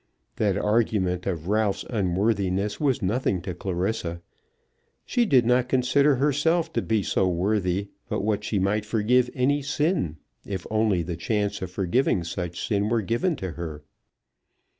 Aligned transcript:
That 0.37 0.57
argument 0.57 1.27
of 1.27 1.47
Ralph's 1.47 1.85
unworthiness 1.87 2.79
was 2.79 3.03
nothing 3.03 3.39
to 3.43 3.53
Clarissa. 3.53 4.23
She 5.05 5.27
did 5.27 5.45
not 5.45 5.69
consider 5.69 6.15
herself 6.15 6.73
to 6.73 6.81
be 6.81 7.03
so 7.03 7.27
worthy 7.29 7.89
but 8.09 8.23
what 8.23 8.43
she 8.43 8.57
might 8.57 8.83
forgive 8.83 9.29
any 9.35 9.61
sin, 9.61 10.17
if 10.43 10.65
only 10.71 11.03
the 11.03 11.15
chance 11.17 11.61
of 11.61 11.69
forgiving 11.69 12.23
such 12.23 12.67
sin 12.67 12.89
were 12.89 13.03
given 13.03 13.35
to 13.35 13.51
her. 13.51 13.83